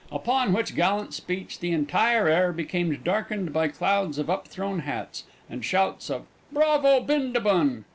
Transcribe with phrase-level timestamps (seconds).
[0.11, 5.63] Upon which gallant speech the entire air became darkened by clouds of upthrown hats and
[5.63, 7.83] shouts of "Bravo, Bindabun!"